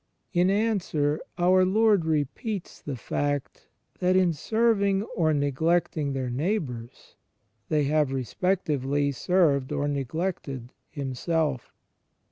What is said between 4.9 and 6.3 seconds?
or neglecting